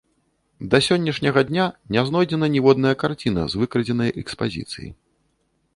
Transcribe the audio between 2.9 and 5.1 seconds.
карціна з выкрадзенай экспазіцыі.